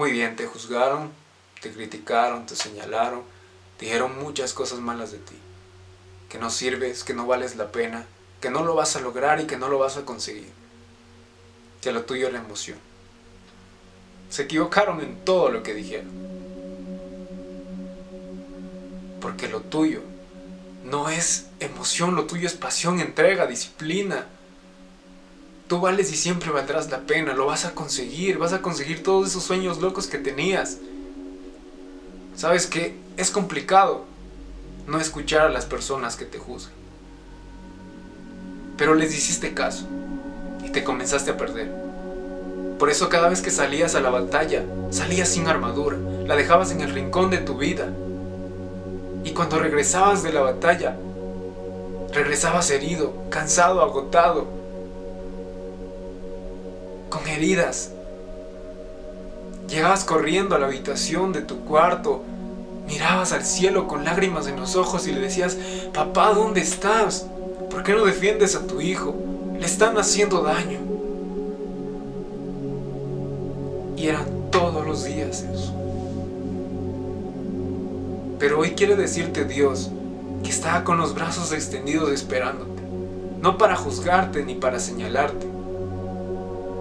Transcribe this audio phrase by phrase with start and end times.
[0.00, 1.10] Muy bien, te juzgaron,
[1.60, 3.20] te criticaron, te señalaron,
[3.78, 5.36] dijeron muchas cosas malas de ti.
[6.30, 8.06] Que no sirves, que no vales la pena,
[8.40, 10.48] que no lo vas a lograr y que no lo vas a conseguir.
[11.82, 12.78] Que lo tuyo es la emoción.
[14.30, 16.12] Se equivocaron en todo lo que dijeron.
[19.20, 20.00] Porque lo tuyo
[20.82, 24.24] no es emoción, lo tuyo es pasión, entrega, disciplina.
[25.70, 29.28] Tú vales y siempre valdrás la pena, lo vas a conseguir, vas a conseguir todos
[29.28, 30.78] esos sueños locos que tenías.
[32.34, 34.04] Sabes que es complicado
[34.88, 36.72] no escuchar a las personas que te juzgan.
[38.76, 39.86] Pero les hiciste caso
[40.64, 41.70] y te comenzaste a perder.
[42.76, 46.80] Por eso cada vez que salías a la batalla, salías sin armadura, la dejabas en
[46.80, 47.86] el rincón de tu vida.
[49.22, 50.96] Y cuando regresabas de la batalla,
[52.12, 54.58] regresabas herido, cansado, agotado,
[57.10, 57.90] con heridas.
[59.68, 62.22] Llegabas corriendo a la habitación de tu cuarto,
[62.86, 65.58] mirabas al cielo con lágrimas en los ojos y le decías,
[65.92, 67.26] papá, ¿dónde estás?
[67.68, 69.14] ¿Por qué no defiendes a tu hijo?
[69.58, 70.80] Le están haciendo daño.
[73.96, 75.74] Y eran todos los días eso.
[78.38, 79.90] Pero hoy quiere decirte Dios
[80.42, 82.82] que está con los brazos extendidos esperándote.
[83.40, 85.46] No para juzgarte ni para señalarte,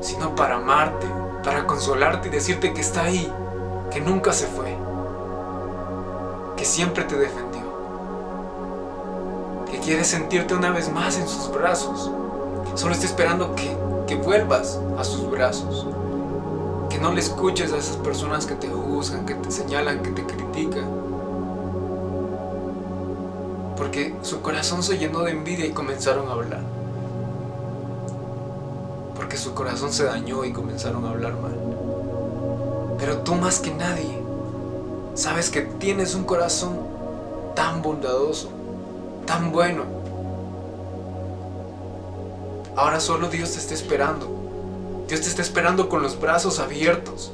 [0.00, 1.06] sino para amarte,
[1.44, 3.32] para consolarte y decirte que está ahí,
[3.90, 4.76] que nunca se fue,
[6.56, 7.60] que siempre te defendió,
[9.70, 12.10] que quiere sentirte una vez más en sus brazos.
[12.74, 15.86] Solo está esperando que, que vuelvas a sus brazos,
[16.88, 20.24] que no le escuches a esas personas que te juzgan, que te señalan, que te
[20.24, 21.00] critican
[23.80, 26.60] porque su corazón se llenó de envidia y comenzaron a hablar.
[29.30, 31.54] Porque su corazón se dañó y comenzaron a hablar mal.
[32.98, 34.18] Pero tú más que nadie
[35.14, 36.80] sabes que tienes un corazón
[37.54, 38.50] tan bondadoso,
[39.26, 39.84] tan bueno.
[42.74, 44.26] Ahora solo Dios te está esperando.
[45.06, 47.30] Dios te está esperando con los brazos abiertos,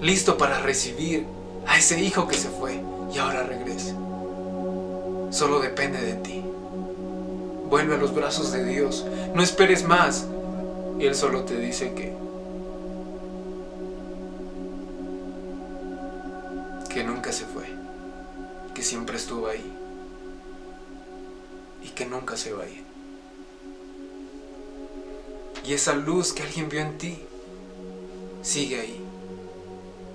[0.00, 1.26] listo para recibir
[1.66, 2.80] a ese hijo que se fue
[3.12, 3.96] y ahora regresa
[5.30, 6.44] solo depende de ti.
[7.68, 9.04] Vuelve a los brazos de Dios,
[9.34, 10.28] no esperes más.
[10.98, 12.12] Y Él solo te dice que,
[16.92, 17.66] que nunca se fue,
[18.74, 19.72] que siempre estuvo ahí
[21.82, 22.84] y que nunca se va a ir.
[25.66, 27.18] Y esa luz que alguien vio en ti
[28.42, 29.00] sigue ahí,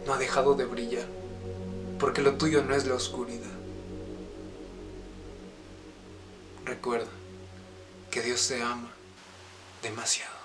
[0.06, 1.07] no ha dejado de brillar,
[2.00, 3.50] porque lo tuyo no es la oscuridad.
[6.66, 7.09] Recuerda
[8.11, 8.91] que Dios te ama
[9.81, 10.39] demasiado.